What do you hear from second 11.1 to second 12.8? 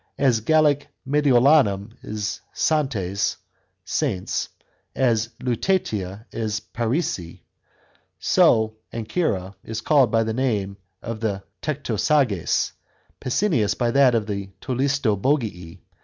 the Tectosages,